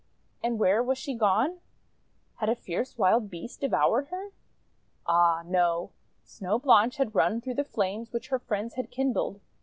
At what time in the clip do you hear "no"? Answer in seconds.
5.45-5.91